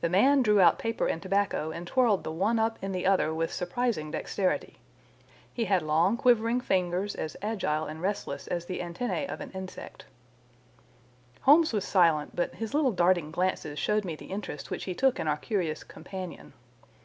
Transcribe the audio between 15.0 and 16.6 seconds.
in our curious companion.